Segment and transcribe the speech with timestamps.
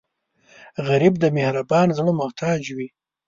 [0.87, 2.89] غریب د مهربان زړه محتاج وي